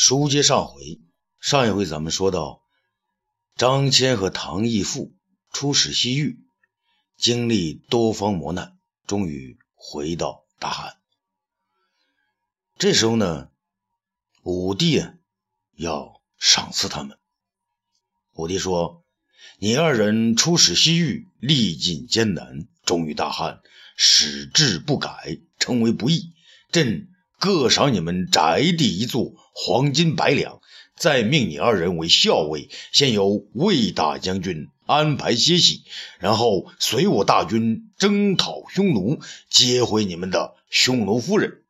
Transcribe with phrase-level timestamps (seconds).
[0.00, 1.00] 书接上回，
[1.40, 2.62] 上一回咱们说到，
[3.56, 5.12] 张骞和唐义父
[5.52, 6.38] 出使西域，
[7.16, 10.98] 经历多方磨难，终于回到大汉。
[12.78, 13.48] 这时候呢，
[14.44, 15.14] 武帝啊
[15.74, 17.18] 要赏赐他们。
[18.34, 19.02] 武帝说
[19.58, 23.62] ：“你二人出使西域，历尽艰难，终于大汉，
[23.96, 26.32] 矢志不改，成为不义。
[26.70, 27.08] 朕。”
[27.40, 30.60] 各赏你们宅地一座，黄金百两，
[30.96, 35.82] 再命你二人为校尉，先由魏大将军安排歇息，
[36.20, 39.18] 然后随我大军征讨匈奴，
[39.50, 41.62] 接回你们的匈奴夫人。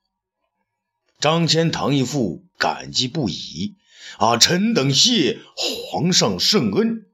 [1.19, 3.75] 张骞、唐义父感激不已，
[4.19, 7.07] 啊，臣等谢皇上圣恩。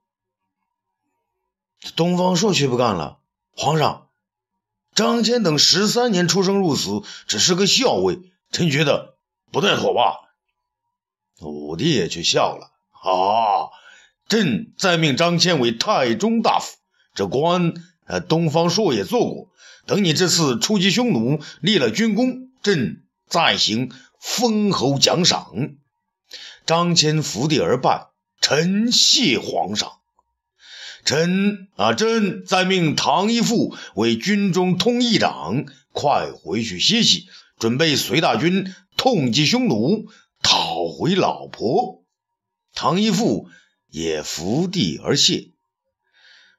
[1.94, 3.18] 东方朔却不干了，
[3.56, 4.08] 皇上，
[4.96, 8.18] 张骞等十三年出生入死，只是个校尉。
[8.50, 9.14] 臣觉得
[9.52, 10.23] 不太妥吧？
[11.40, 12.70] 武帝也却笑了。
[12.92, 13.68] 啊，
[14.28, 16.76] 朕再命张骞为太中大夫，
[17.14, 17.74] 这官
[18.06, 19.48] 呃，东方朔也做过。
[19.86, 25.52] 等你这次出击匈奴，立了军功，朕再行封侯奖赏。
[26.64, 28.06] 张骞伏地而拜，
[28.40, 29.92] 臣谢皇上。
[31.04, 37.26] 臣啊，朕再命唐一父为军中通议长，快回去歇息。
[37.58, 40.08] 准备随大军痛击匈奴，
[40.44, 42.04] 讨回老婆。
[42.74, 43.48] 唐一富
[43.90, 45.48] 也伏地而谢。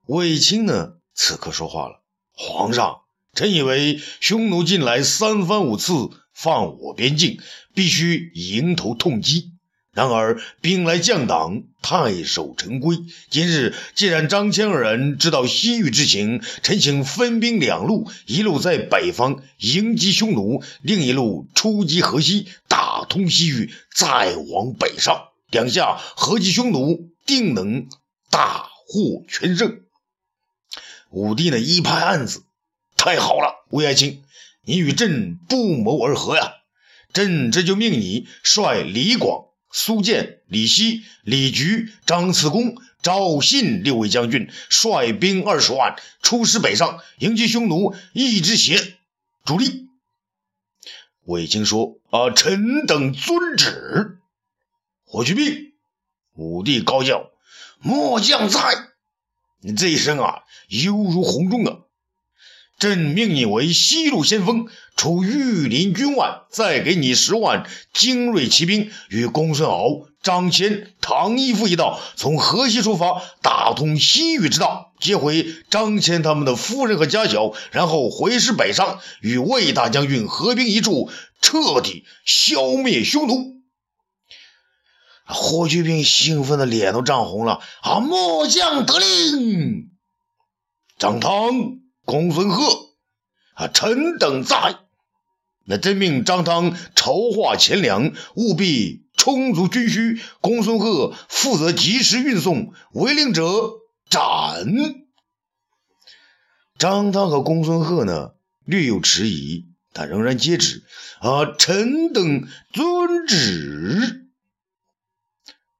[0.07, 2.01] 卫青呢，此刻说话了
[2.33, 3.01] ：“皇上，
[3.33, 7.39] 臣以为匈奴近来三番五次犯我边境，
[7.73, 9.51] 必须迎头痛击。”
[9.95, 12.97] 然而兵来将挡，太守陈规。
[13.29, 22.84] 今日既然张骞二人知道西域之情，臣请分兵两路：一路在北方迎击匈奴，另一路出击河西，打
[23.15, 25.29] 通西域，再往北上。
[25.49, 27.87] 两下合击匈奴，定能
[28.29, 29.83] 大获全胜。
[31.11, 32.43] 武帝呢，一拍案子
[32.97, 34.21] ：“太好了，魏爱卿，
[34.65, 36.55] 你与朕不谋而合呀！
[37.13, 48.95] 朕这就命你率李广。”苏建、李希、李局、张次公、赵信六位将军率兵二十万出师北上迎击匈奴，一支血
[49.45, 49.84] 主力。
[51.25, 54.19] 卫青说：“啊，臣等遵旨。”
[55.05, 55.73] 霍去病，
[56.33, 57.31] 武帝高叫
[57.79, 58.59] ：“末将在！”
[59.61, 61.79] 你这一声啊，犹如洪钟啊！
[62.77, 81.09] 朕命你为西路先锋，除御林军外，再给你十万精锐骑兵，与公孙敖、张骞、唐义父一道，从河西出发，打通西域之道，接回张骞他们的夫人和家小，然后回师北上，与魏大将军合兵一处，
[81.41, 83.55] 彻底消灭匈奴。
[85.27, 87.99] 霍去病兴奋的脸都涨红了啊！
[87.99, 89.89] 末将得令，
[90.99, 91.84] 张汤。
[92.05, 92.91] 公孙贺
[93.55, 94.79] 啊，臣等在。
[95.67, 100.21] 那真命张汤筹划钱粮，务必充足军需。
[100.39, 103.43] 公孙贺负责及时运送，违令者
[104.07, 104.65] 斩。
[106.77, 108.33] 张汤和公孙贺呢，
[108.63, 110.83] 略有迟疑，但仍然接旨。
[111.19, 114.27] 啊，臣等遵旨。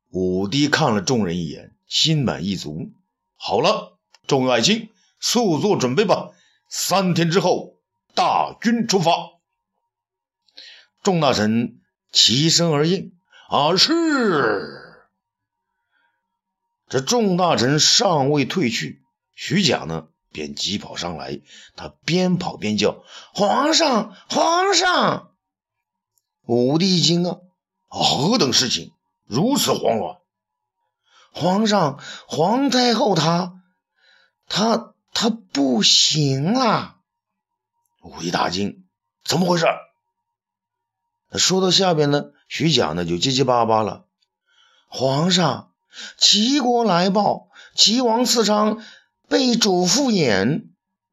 [0.09, 2.91] 武帝看了众人一眼，心满意足。
[3.35, 4.89] 好了，众位爱卿。
[5.27, 6.29] 速做准备吧！
[6.69, 7.79] 三天之后，
[8.13, 9.11] 大军出发。
[11.01, 11.81] 众大臣
[12.11, 13.11] 齐声而应
[13.49, 15.01] ：“啊，是！”
[16.87, 19.01] 这众大臣尚未退去，
[19.33, 21.41] 徐甲呢便急跑上来，
[21.75, 23.03] 他边跑边叫
[23.33, 25.31] ：“皇上，皇上！”
[26.45, 27.39] 武帝一惊啊，
[27.87, 28.93] 何等事情
[29.25, 30.17] 如此慌乱？
[31.31, 33.63] 皇上，皇太后她，
[34.47, 34.91] 她。
[35.17, 36.97] 他不行了，
[38.01, 38.83] 武帝大惊，
[39.23, 39.65] 怎么回事？
[41.31, 44.07] 说到下边呢，徐甲呢就结结巴巴了。
[44.89, 45.71] 皇上，
[46.17, 48.83] 齐国来报，齐王次昌
[49.29, 50.65] 被主父偃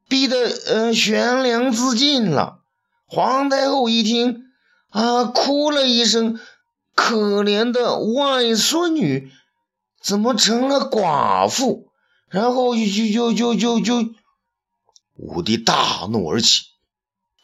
[0.09, 2.59] 逼得呃悬梁自尽了。
[3.07, 4.47] 皇太后一听
[4.89, 6.41] 啊，哭了一声，
[6.97, 9.31] 可怜的外孙女
[10.03, 11.92] 怎么成了寡妇？
[12.33, 12.83] 然后就
[13.13, 14.15] 就就就就，
[15.17, 16.63] 武帝大怒而起，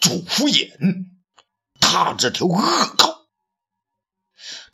[0.00, 0.70] 主父偃，
[1.78, 2.56] 他这条恶
[2.96, 3.26] 狗！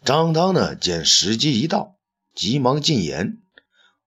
[0.04, 1.96] 张汤呢，见时机一到，
[2.32, 3.38] 急忙进言：“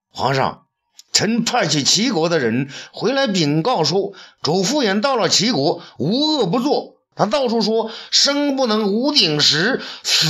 [0.08, 0.66] 皇上，
[1.12, 10.26] 臣派遣齐国的人回来禀告说，主父偃到了齐国，无恶不作，他到处说生不能无鼎食，死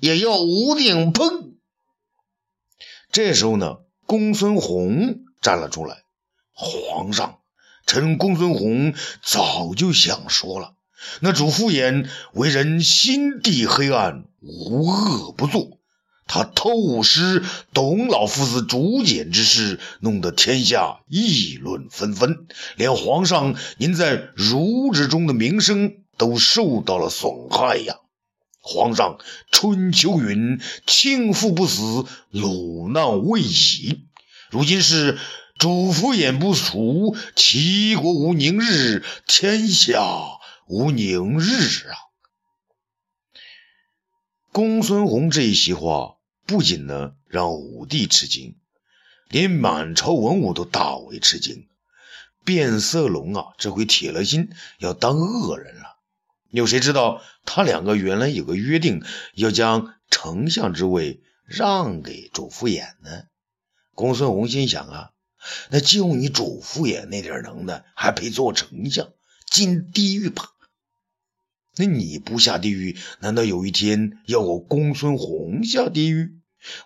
[0.00, 1.52] 也要无鼎烹。
[3.12, 3.78] 这时候呢，
[4.08, 5.98] 公孙弘站了出来。
[6.54, 7.40] 皇上，
[7.84, 10.72] 臣公孙弘早就想说了，
[11.20, 15.76] 那主父偃为人心地黑暗，无恶不作。
[16.26, 17.44] 他偷舞师
[17.74, 22.46] 董老夫子竹简之事，弄得天下议论纷纷，
[22.76, 27.96] 连皇上您在儒之中的名声都受到了损害呀！
[28.70, 29.18] 皇上，
[29.50, 34.04] 春秋云：“庆父不死，鲁难未已。”
[34.52, 35.18] 如今是
[35.58, 40.02] 主父偃不除，齐国无宁日，天下
[40.66, 41.96] 无宁日啊！
[44.52, 46.16] 公孙弘这一席话。
[46.46, 48.56] 不仅呢让武帝吃惊，
[49.28, 51.68] 连满朝文武都大为吃惊。
[52.42, 54.48] 变色龙啊，这回铁了心
[54.78, 55.97] 要当恶人了。
[56.50, 59.02] 有谁知道他两个原来有个约定，
[59.34, 63.24] 要将丞相之位让给主父偃呢？
[63.94, 65.10] 公孙弘心想啊，
[65.70, 69.08] 那就你主父偃那点能耐，还配做丞相，
[69.50, 70.50] 进地狱吧？
[71.76, 76.34] 那你不下地狱，难道有一天要我公孙弘下地狱？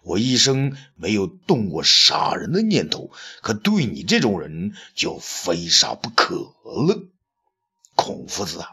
[0.03, 3.11] 我一生没有动过杀人的念头，
[3.41, 7.09] 可对你这种人就非杀不可了。
[7.95, 8.69] 孔夫子啊，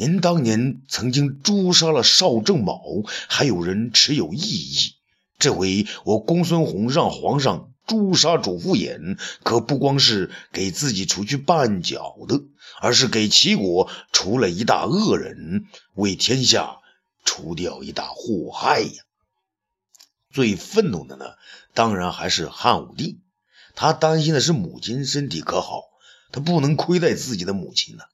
[0.00, 4.94] 您当年曾经诛杀了邵正卯，还有人持有异议。
[5.40, 12.40] 这回我公孙弘让皇上诛杀主父偃，可不光是给自己除去绊脚的，
[12.80, 16.76] 而是给齐国除了一大恶人，为天下
[17.24, 19.02] 除掉一大祸害呀！
[20.30, 21.24] 最愤怒的呢，
[21.74, 23.18] 当然还是汉武帝。
[23.74, 25.82] 他担心的是母亲身体可好，
[26.30, 28.04] 他不能亏待自己的母亲呢。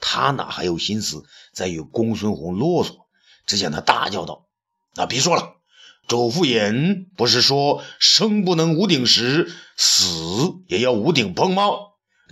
[0.00, 3.06] 他哪还有心思再与公孙弘啰嗦？
[3.46, 4.46] 只见他大叫道
[4.96, 5.54] ：“那别说了，
[6.08, 10.04] 周父偃不是说生不能无鼎食，死
[10.66, 11.64] 也要无鼎烹吗？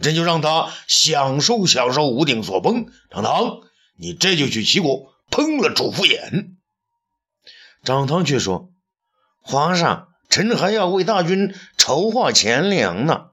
[0.02, 2.88] 朕就让他享受享受无鼎所烹。
[3.10, 3.60] 张唐，
[3.96, 6.54] 你这就去齐国烹了主父偃。”
[7.84, 8.70] 张唐却说。
[9.46, 13.26] 皇上，臣还要为大军筹划钱粮呢。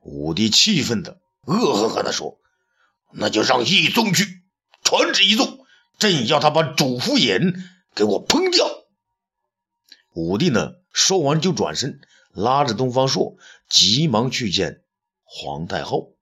[0.00, 2.38] 武帝气愤的恶狠狠地说
[3.18, 4.42] ：“那就让义宗去
[4.84, 5.66] 传旨一奏，
[5.98, 7.54] 朕要他把主父偃
[7.94, 8.66] 给我烹掉。”
[10.14, 12.00] 武帝呢，说完就转身
[12.32, 13.36] 拉着东方朔，
[13.68, 14.82] 急忙去见
[15.24, 16.14] 皇太后。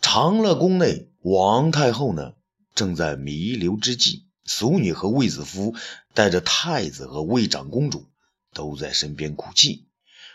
[0.00, 2.32] 长乐宫内，王太后呢，
[2.74, 4.26] 正在弥留之际。
[4.44, 5.76] 俗女和卫子夫
[6.12, 8.08] 带着太子和卫长公主
[8.52, 9.86] 都在身边哭泣。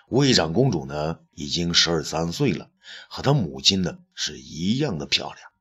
[0.07, 2.69] 卫长公主呢，已经十二三岁了，
[3.07, 5.51] 和他母亲呢是一样的漂亮。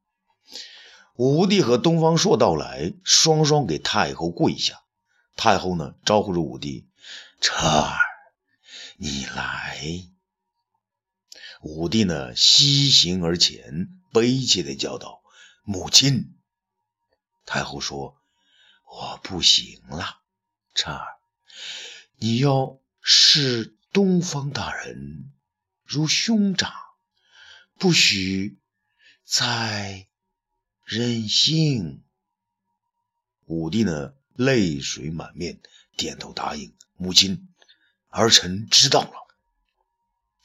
[1.15, 4.83] 武帝和东方朔到来，双双给太后跪下。
[5.37, 6.87] 太后呢，招呼着武帝
[7.41, 7.97] ：“彻儿，
[8.97, 10.09] 你来。”
[11.63, 15.23] 武帝呢，西行而前，悲切地叫道
[15.65, 16.37] ：“母亲。”
[17.47, 18.17] 太后说。
[18.87, 20.21] 我不行了，
[20.73, 21.05] 彻儿，
[22.17, 25.33] 你要视东方大人
[25.85, 26.73] 如兄长，
[27.79, 28.59] 不许
[29.25, 30.09] 再
[30.85, 32.03] 任性。
[33.47, 35.61] 武帝呢，泪水满面，
[35.97, 36.75] 点头答应。
[36.97, 37.49] 母亲，
[38.09, 39.13] 儿臣知道了。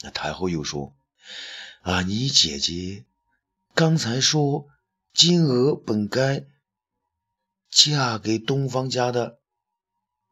[0.01, 0.95] 那太后又说
[1.81, 3.05] ：“啊，你姐姐
[3.73, 4.67] 刚才说，
[5.13, 6.45] 金娥本该……”
[7.71, 9.39] 嫁给东方家的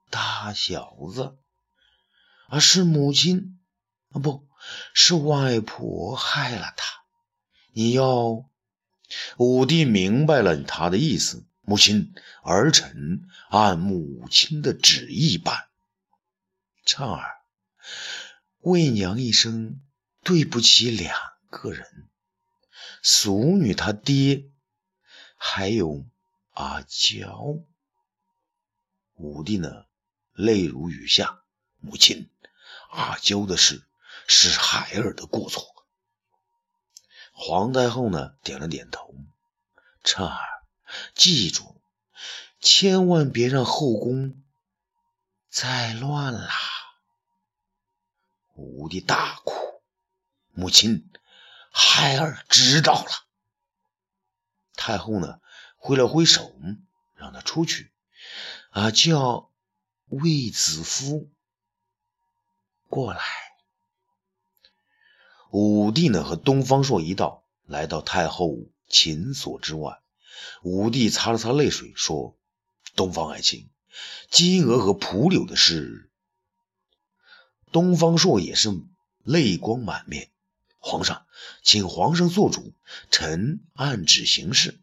[0.09, 1.37] 大小子，
[2.47, 3.59] 啊是母亲
[4.09, 4.47] 啊，不
[4.93, 6.85] 是外婆害了他。
[7.71, 8.49] 你要
[9.37, 15.67] 武帝明白了他的意思，母亲，儿臣按母亲的旨意办。
[16.85, 17.37] 畅儿，
[18.59, 19.81] 为娘一生
[20.23, 21.17] 对不起两
[21.49, 22.09] 个人，
[23.01, 24.49] 俗女她爹，
[25.37, 26.05] 还有。
[26.59, 27.59] 阿娇，
[29.13, 29.85] 武帝呢，
[30.33, 31.43] 泪如雨下。
[31.79, 32.31] 母亲，
[32.89, 33.86] 阿娇的事
[34.27, 35.87] 是孩儿的过错。
[37.31, 39.15] 皇太后呢，点了点头。
[40.03, 40.37] 彻儿，
[41.15, 41.81] 记住，
[42.59, 44.43] 千万别让后宫
[45.49, 46.49] 再乱了。
[48.53, 49.81] 武帝大哭。
[50.51, 51.11] 母亲，
[51.71, 53.11] 孩儿知道了。
[54.73, 55.39] 太后呢？
[55.75, 56.55] 挥了挥手，
[57.15, 57.93] 让他出去。
[58.71, 59.51] 啊，叫
[60.05, 61.29] 卫子夫
[62.89, 63.21] 过来。
[65.51, 68.57] 武帝呢和东方朔一道，来到太后
[68.89, 69.99] 寝所之外，
[70.63, 72.35] 武帝擦了擦泪水，说
[72.95, 73.69] ：“东方爱卿，
[74.29, 76.09] 金娥和蒲柳的事。”
[77.71, 78.71] 东方朔也是
[79.23, 80.31] 泪光满面。
[80.79, 81.25] 皇上，
[81.63, 82.73] 请皇上做主，
[83.11, 84.79] 臣按旨行事。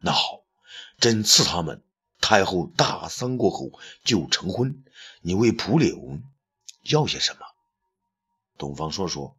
[0.00, 0.44] 那好，
[0.98, 1.82] 朕赐他们。
[2.18, 4.82] 太后大丧过后就成婚。
[5.20, 6.18] 你为蒲柳
[6.82, 7.40] 要些什么？
[8.56, 9.36] 东方朔说：“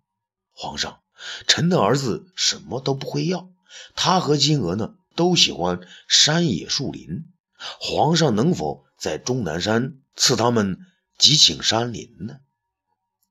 [0.60, 1.02] 皇上，
[1.46, 3.48] 臣的儿子什么都不会要。
[3.96, 7.32] 他和金娥呢，都喜欢山野树林。
[7.80, 10.80] 皇上能否在终南山赐他们
[11.20, 12.38] 几顷山林呢？”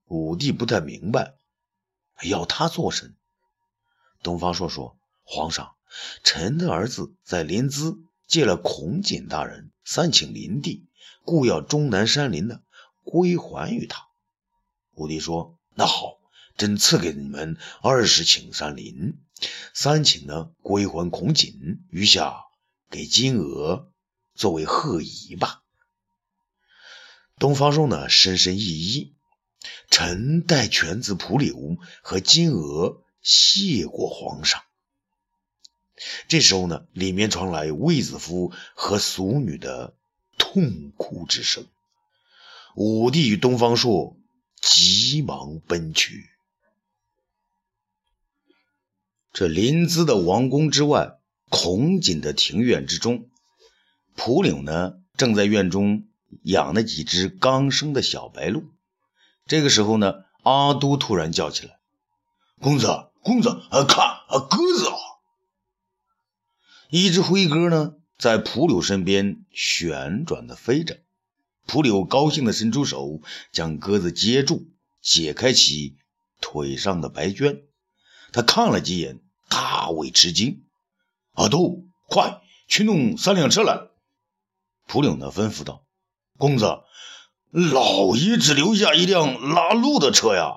[0.07, 1.35] 武帝不太明白。
[2.23, 3.17] 要他做甚？
[4.23, 5.75] 东方朔说：“皇上，
[6.23, 10.89] 臣的儿子在临淄借了孔瑾大人三顷林地，
[11.25, 12.61] 故要终南山林呢
[13.03, 14.07] 归还于他。”
[14.95, 16.16] 武帝说：“那好，
[16.57, 19.19] 朕赐给你们二十顷山林，
[19.75, 22.45] 三顷呢归还孔瑾，余下
[22.91, 23.93] 给金娥
[24.35, 25.63] 作为贺仪吧。”
[27.39, 29.13] 东方朔呢深深一揖。
[29.91, 34.63] 臣代犬子蒲柳和金娥谢过皇上。
[36.29, 39.97] 这时候呢，里面传来卫子夫和俗女的
[40.39, 41.67] 痛哭之声。
[42.77, 44.17] 武帝与东方朔
[44.61, 46.31] 急忙奔去。
[49.39, 51.19] 这临淄的王宫之外，
[51.51, 53.29] 孔瑾的庭院之中，
[54.15, 56.07] 蒲柳呢正在院中
[56.43, 58.65] 养了几只刚生的小白鹿。
[59.47, 61.79] 这个时候呢，阿都突然叫起来
[62.63, 62.87] ：“公子，
[63.23, 64.97] 公子，看啊，鸽子啊！”
[66.89, 71.01] 一只灰鸽呢，在蒲柳身边旋转的飞着。
[71.67, 73.21] 蒲柳高兴的伸出手，
[73.53, 74.67] 将鸽子接住，
[75.03, 75.99] 解开其
[76.41, 77.61] 腿上的白绢。
[78.33, 80.65] 他看了几眼，大为吃惊。
[81.35, 83.89] 阿杜，快去弄三辆车来！
[84.87, 85.85] 蒲柳呢，吩咐道
[86.39, 86.81] ：“公子。”
[87.51, 90.57] 老爷只留下一辆拉路的车呀。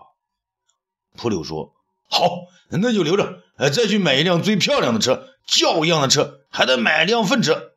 [1.15, 1.73] 蒲柳说
[2.09, 3.43] ：“好，那就留着。
[3.69, 7.71] 再去买一辆最漂亮的车，轿一样的车，还得买辆粪车。”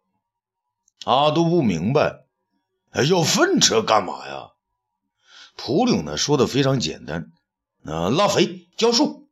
[1.04, 2.24] 阿杜不明白，
[3.08, 4.50] 要粪车干嘛呀？
[5.56, 7.30] 蒲柳呢说的非常简单，
[7.82, 9.28] 那拉肥浇树。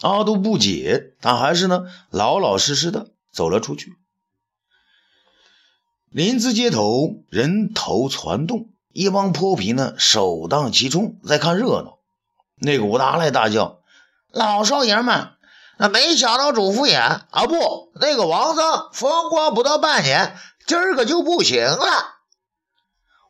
[0.00, 3.96] 阿杜不解，但还是呢老老实实的走了出去。
[6.10, 8.70] 临淄街头人头攒动。
[8.98, 11.98] 一帮泼皮呢，首当其冲，在看热闹。
[12.54, 13.80] 那个武大赖大叫
[14.32, 15.32] ：“老少爷们，
[15.76, 16.98] 那没想到主父偃
[17.30, 22.16] 啊，不，那个王丧风光不到半年，今儿个就不行了。”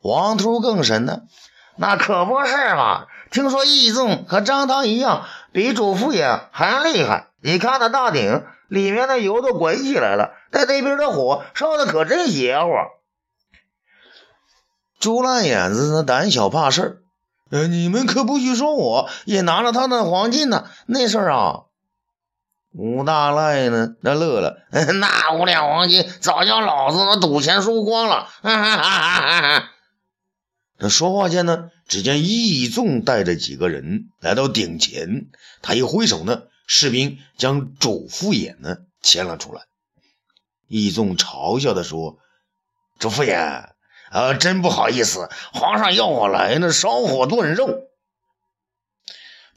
[0.03, 1.23] 王秃更神呢，
[1.75, 3.07] 那可不是嘛！
[3.33, 7.29] 听说义纵和张汤一样，比主父偃还厉害。
[7.41, 12.73] 你看那大鼎里面的油都滚起来了，在那边的火烧的可真邪乎。
[15.01, 16.99] 朱烂眼子那胆小怕事儿，
[17.51, 20.69] 呃，你们可不许说我也拿了他的黄金呢。
[20.85, 21.61] 那事儿啊，
[22.75, 24.59] 武大赖呢，那乐了，
[25.01, 28.29] 那五两黄金早叫老子那赌钱输光了。
[28.43, 29.69] 哈哈哈哈哈哈
[30.79, 35.29] 这说话间呢，只见义纵带着几个人来到顶前，
[35.63, 39.63] 他一挥手呢，士兵将主父偃呢牵了出来。
[40.67, 42.19] 义纵嘲笑的说
[42.99, 43.71] ：“主父偃。”
[44.11, 47.89] 啊，真不好意思，皇上要我来呢，烧火炖肉。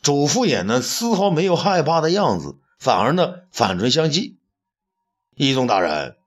[0.02, 4.38] 主父偃呢，丝毫没有害怕的样子，反而呢，反唇相讥
[5.38, 6.18] ：“义宗大人，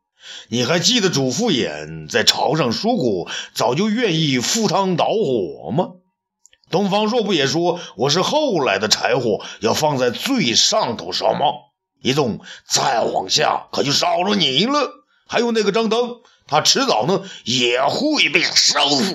[0.48, 5.92] 你还记得主父偃在朝上说过，早就愿意赴汤蹈火吗？
[6.70, 11.46] 东方朔不也说我是后来的柴火，要放在最上头烧吗？
[12.00, 14.90] 一纵再往下，可就烧了你了。
[15.26, 19.14] 还有那个张灯。”他迟早呢也会被烧死。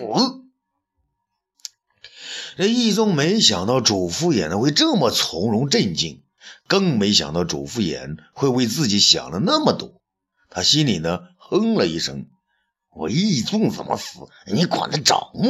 [2.57, 6.23] 这义宗没想到主父偃呢会这么从容镇静，
[6.67, 10.01] 更没想到主父偃会为自己想了那么多。
[10.49, 12.27] 他心里呢哼了一声
[12.93, 15.49] ：“我义纵怎么死，你管得着吗？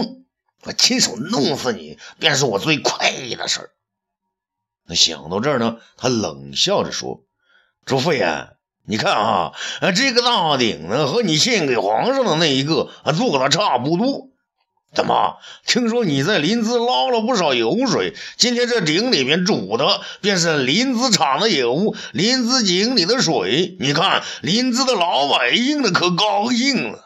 [0.63, 3.69] 我亲手弄死你，便是我最快意的事儿。”
[4.85, 7.23] 那想到这儿呢，他冷笑着说
[7.85, 8.55] ：“主父偃。”
[8.89, 9.53] 你看啊，
[9.93, 14.29] 这个大鼎呢，和你献给皇上的那一个做的差不多。
[14.93, 15.37] 怎么？
[15.65, 18.15] 听说你在临淄捞了不少油水？
[18.37, 23.77] 今天这鼎里面煮的便是临淄厂的油，临淄井里的水。
[23.79, 27.03] 你看，临淄的老百姓的可高兴了。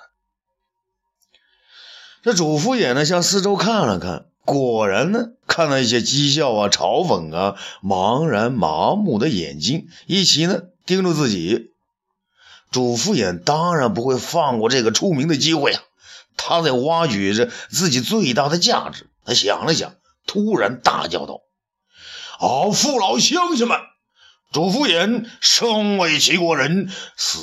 [2.24, 11.72] 这主父偃呢，向四周看了看，果然呢，看那些讥笑啊、嘲讽啊、茫然麻木的眼睛，一起呢盯着自己。
[12.70, 15.82] 主夫眼当然不会放过这个出名的机会啊！
[16.44, 19.08] 他在挖掘着自己最大的价值。
[19.24, 19.94] 他想了想，
[20.26, 21.42] 突然大叫道
[22.42, 23.78] ：“啊，父老乡亲们！
[24.52, 27.40] 主父偃生为齐国人，死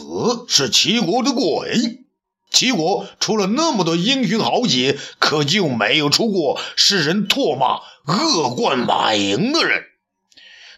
[0.48, 2.04] 是齐国的鬼。
[2.50, 7.80] 齐国出了那么多英雄豪杰，可就没有出过世人唾骂、
[8.12, 9.84] 恶贯满盈的人。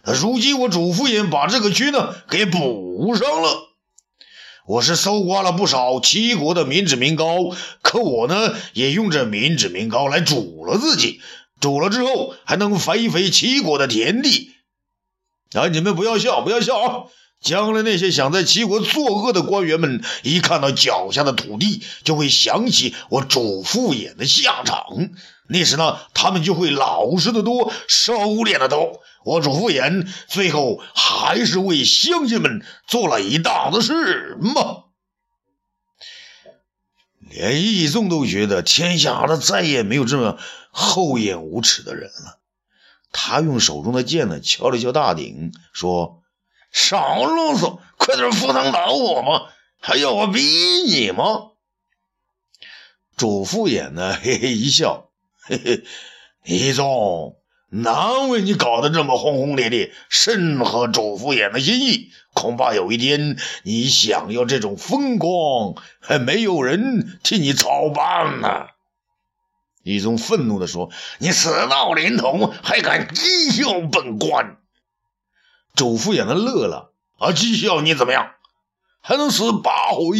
[0.04, 3.68] 那如今我主父偃把这个缺呢给补上了。”
[4.70, 11.20] 我是搜刮了不少齐国的民脂民膏，可我呢也用这民脂民膏来煮了自己，
[11.58, 14.52] 煮了之后还能肥肥齐国的田地。
[15.54, 17.04] 啊，你们不要笑，不要笑啊！
[17.40, 24.84] 将来那些想在齐国作恶的官员们，一看到脚下的土地，就会想起我主父偃的下场。
[25.48, 29.00] 那时呢，他们就会老实的多，收敛的多。
[29.24, 34.84] 我主父偃最后还是为乡亲们做了一大的事嘛。
[37.18, 40.38] 连义宗都觉得天下的再也没有这么
[40.70, 42.40] 厚颜无耻的人了。
[43.12, 46.22] 他用手中的剑呢敲了敲大鼎，说
[46.72, 49.50] ：“少啰嗦，快点赴汤蹈火嘛！
[49.80, 50.40] 还要我逼
[50.86, 51.50] 你吗？”
[53.16, 55.10] 主父偃呢嘿嘿一笑。
[55.42, 55.84] 嘿嘿，
[56.44, 57.39] 李总，
[57.72, 62.10] 难为你搞得这么轰轰烈烈，甚合主父偃的心意。
[62.34, 68.66] 恐怕有一天你想要这种风光，还没有人替你操办呢。
[69.82, 74.58] 李宗愤怒地说：“你死到临头还敢讥笑本官？”
[75.74, 78.32] 主父偃的乐了：“啊，讥笑你怎么样？
[79.00, 80.18] 还能死八回？”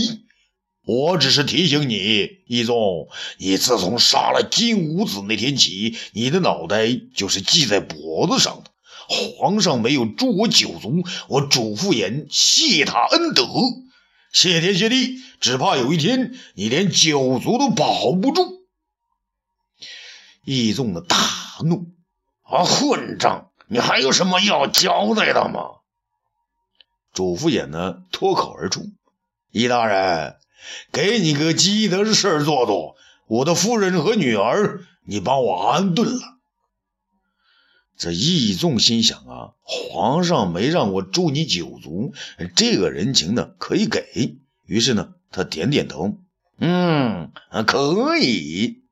[0.87, 3.09] 我只是提醒你，义宗，
[3.39, 8.71] 你自从杀了金吾子那天起，你的脑袋就是系在脖子上的。
[9.09, 13.45] 皇上没有诛我九族，我主父偃谢他恩德，
[14.33, 18.61] 谢天谢地，只怕有一天你连九族都保不住。
[20.45, 21.17] 义宗的大
[21.65, 21.89] 怒
[22.43, 22.65] 啊！
[22.65, 25.61] 混账，你还有什么要交代的吗？
[27.13, 28.87] 主父偃呢，脱口而出
[29.52, 30.37] ：“义大人。”
[30.93, 32.97] 给你个积德的事儿做做，
[33.27, 36.21] 我的夫人和女儿，你帮我安顿了。
[37.97, 42.15] 这义纵心想啊，皇上没让我诛你九族，
[42.57, 44.39] 这个人情呢可以给。
[44.65, 46.17] 于是呢，他点点头，
[46.59, 47.31] 嗯，
[47.67, 48.83] 可以。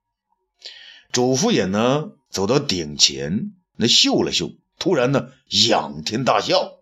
[1.11, 5.29] 主父偃呢走到顶前，那嗅了嗅，突然呢
[5.69, 6.75] 仰天大笑，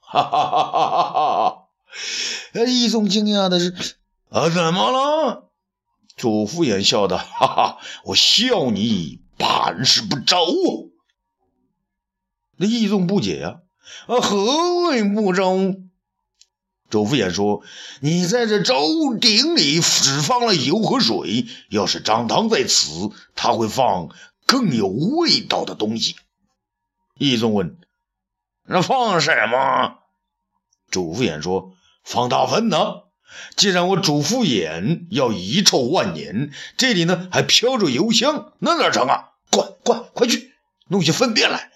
[0.00, 1.12] 哈哈哈哈哈
[2.52, 2.66] 哈！
[2.66, 3.96] 义纵惊讶的是。
[4.30, 5.50] 啊，怎么了？
[6.16, 10.36] 主父偃笑道：“哈哈，我笑你办事不周。”
[12.56, 13.60] 那义宗不解呀，
[14.06, 15.74] 啊，何谓不周？
[16.90, 17.62] 主父偃说
[18.02, 24.10] ：“你在这粥鼎里只放了油和水，要是张汤在此，他会放
[24.46, 26.16] 更有味道的东西。”
[27.18, 27.78] 义宗问
[28.64, 29.98] ：“那放什么？”
[30.90, 31.72] 主父偃说
[32.04, 32.76] ：“放大粪呢。”
[33.56, 39.30] 既然我主父偃要遗臭万年，这里呢还飘着油香，那哪成啊？
[39.50, 40.52] 快快快去
[40.88, 41.72] 弄些粪便来！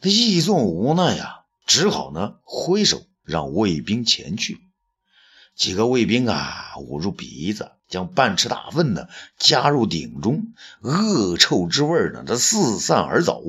[0.00, 4.60] 这义纵无奈呀，只好呢挥手让卫兵前去。
[5.56, 13.42] 几个卫兵啊捂住鼻子，将半池大粪呢加入鼎中，恶臭之味呢这四散而走。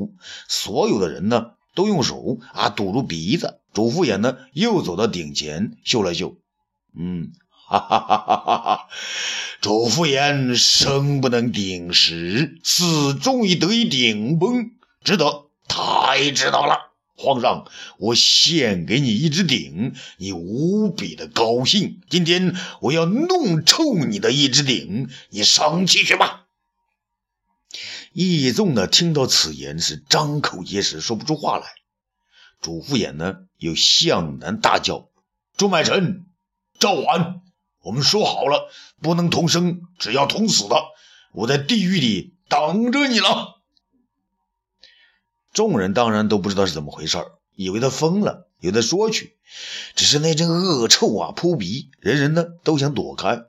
[0.49, 1.51] 所有的人呢
[1.81, 3.59] 都用手啊堵住鼻子。
[3.73, 6.35] 主父偃呢，又走到顶前嗅了嗅，
[6.95, 8.87] 嗯，哈哈哈哈哈哈！
[9.61, 14.69] 主父偃生不能顶食，死终于得以顶崩，
[15.03, 16.91] 值得，太值得了！
[17.15, 17.65] 皇上，
[17.97, 21.99] 我献给你一只鼎，你无比的高兴。
[22.11, 26.40] 今天我要弄臭你的一只鼎，你生气去吧。
[28.13, 31.67] 义纵呢，听到此言是张口结舌，说不出话来。
[32.59, 33.37] 主父偃呢？
[33.57, 35.09] 又向南大叫
[35.57, 36.25] ：“朱买臣，
[36.77, 37.41] 赵桓，
[37.81, 38.69] 我们说好了，
[39.01, 40.75] 不能同生，只要同死的。
[41.31, 43.61] 我在地狱里等着你了。”
[45.53, 47.17] 众人当然都不知道是怎么回事
[47.55, 49.37] 以为他疯了，有的说去。
[49.95, 53.43] 只是那阵恶臭啊扑鼻，人人呢都想躲开。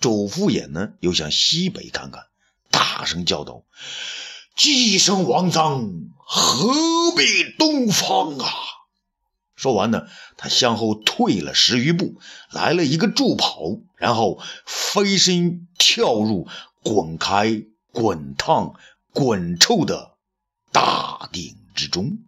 [0.00, 2.26] 主父偃呢又向西北看看，
[2.96, 3.64] 大声叫道
[4.54, 7.24] ：“既生王臧，何必
[7.58, 8.46] 东方啊？”
[9.56, 12.20] 说完呢，他向后退了十余步，
[12.52, 16.46] 来了一个助跑，然后飞身跳入
[16.84, 18.74] 滚开滚烫、
[19.12, 20.16] 滚臭的
[20.70, 22.18] 大鼎之中。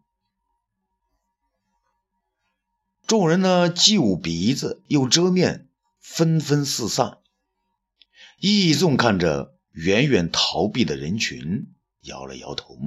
[3.06, 5.68] 众人呢，既捂鼻子又遮面，
[6.00, 7.18] 纷纷四散。
[8.40, 11.66] 易纵看着远远逃避的人群，
[12.00, 12.78] 摇了摇头。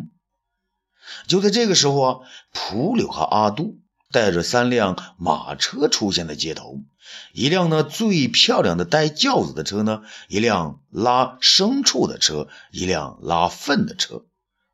[1.28, 2.20] 就在这个时候啊，
[2.52, 3.80] 蒲柳和阿杜
[4.12, 6.82] 带着三辆马车出现在街头，
[7.32, 14.26] 一辆呢最漂亮的带轿子的车呢，一辆拉牲畜的车，一辆拉粪的车。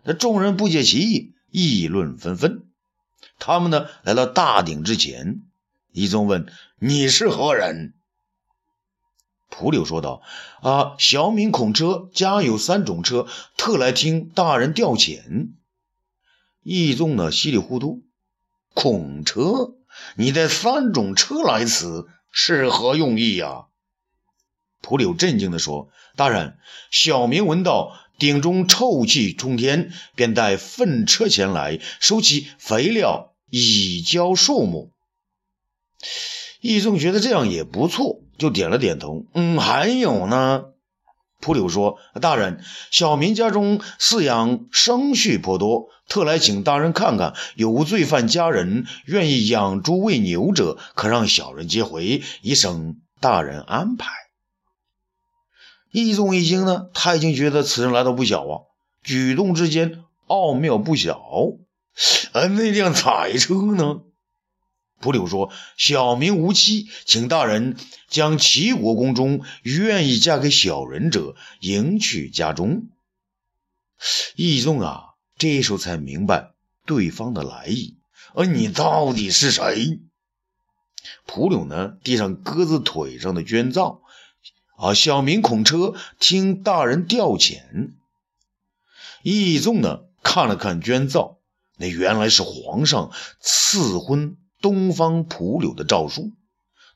[0.03, 2.63] 那众人不解其意，议论纷纷。
[3.39, 5.41] 他们呢来到大鼎之前，
[5.91, 6.47] 一宗问
[6.79, 7.93] ：“你是何人？”
[9.49, 10.21] 蒲柳说道
[10.61, 13.27] ：“啊，小敏孔车家有三种车，
[13.57, 15.49] 特来听大人调遣。”
[16.63, 18.03] 一宗呢稀里糊涂
[18.73, 19.75] ：“孔车，
[20.15, 23.65] 你带三种车来此是何用意呀？”
[24.81, 26.57] 蒲柳震惊地说：“大人，
[26.91, 34.93] 小民闻道。”鼎中臭气冲天，便带粪车前来收起肥料，以浇树木。
[36.61, 39.25] 易宗觉得这样也不错，就点了点头。
[39.33, 40.65] 嗯，还有呢？
[41.41, 54.07] 蒲柳说：“大人，小民家中饲养牲畜颇多，特来请大人看看，有无罪犯家人愿意养猪喂牛者，可让小人接回，以省大人安排。”
[55.91, 58.61] 易宗一惊呢，他已经觉得此人来头不小啊，
[59.03, 61.21] 举动之间奥妙不小。
[62.31, 63.99] 呃，那辆彩车呢？
[65.05, 67.77] 蒲柳说：“小民无妻，请大人
[68.09, 72.87] 将齐国宫中愿意嫁给小人者迎娶家中。”
[74.35, 76.53] 易宗啊，这时候才明白
[76.87, 77.97] 对方的来意。
[78.33, 79.99] 而你到底是谁？
[81.27, 84.01] 蒲柳呢，递上鸽子腿上的绢皂。
[84.75, 84.95] 啊！
[84.95, 87.91] 小民孔车听大人调遣。
[89.21, 91.37] 义纵呢，看了看绢皂，
[91.77, 96.31] 那原来是皇上赐婚东方蒲柳的诏书。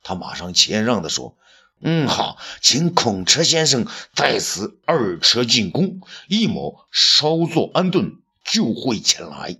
[0.02, 1.38] 他马上谦让地说
[1.84, 9.60] ：“嗯，好，请孔车先生在此二车进宫，一某稍作安顿，就会前来。”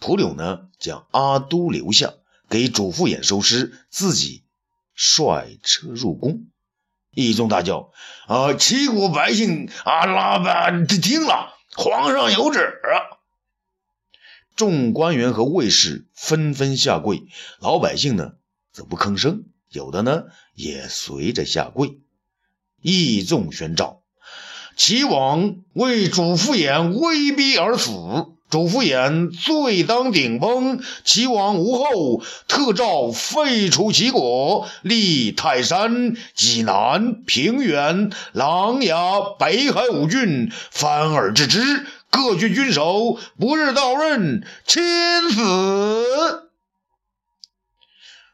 [0.00, 2.14] 蒲柳呢，将阿都留下，
[2.48, 4.44] 给主父偃收尸，自己
[4.94, 6.46] 率车入宫。
[7.12, 7.92] 一众大叫
[8.26, 8.54] ：“啊！
[8.54, 13.19] 齐国百姓啊，拉班听了，皇上有旨啊。”
[14.60, 17.22] 众官员和卫士纷纷下跪，
[17.60, 18.32] 老百姓呢
[18.74, 21.98] 则不吭声，有的呢也随着下跪。
[22.82, 24.02] 义纵宣诏
[24.76, 27.90] ：“齐王为主父偃威逼而死。”
[28.50, 41.86] 主父偃罪当顶崩，齐王无后，特诏废除齐国，立泰山、济南、平原、琅琊、北海五郡，反而置之。
[42.10, 44.82] 各郡军守不日到任，亲
[45.30, 46.50] 死。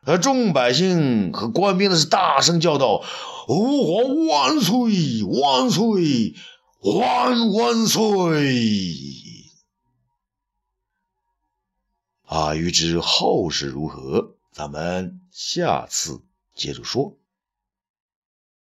[0.04, 3.04] 而众百姓和官兵呢是大声叫道
[3.48, 5.22] ：“吾皇万岁！
[5.24, 6.34] 万岁！
[6.80, 8.02] 万万岁！”
[12.26, 16.22] 啊，欲知后事如何，咱们下次
[16.54, 17.16] 接着说。